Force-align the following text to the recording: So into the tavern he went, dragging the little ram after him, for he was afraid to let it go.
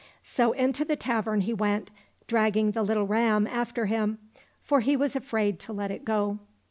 So 0.23 0.53
into 0.53 0.83
the 0.83 0.95
tavern 0.95 1.41
he 1.41 1.53
went, 1.53 1.91
dragging 2.25 2.71
the 2.71 2.81
little 2.81 3.05
ram 3.05 3.45
after 3.45 3.85
him, 3.85 4.17
for 4.63 4.79
he 4.79 4.97
was 4.97 5.15
afraid 5.15 5.59
to 5.59 5.73
let 5.73 5.91
it 5.91 6.03
go. 6.05 6.39